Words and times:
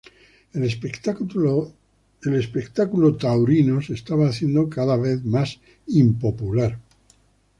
El 0.51 0.63
espectáculo 0.63 1.73
taurino 3.19 3.81
se 3.83 3.93
estaba 3.93 4.29
haciendo 4.29 4.67
cada 4.67 4.97
vez 4.97 5.23
más 5.23 5.61
popular. 6.19 6.79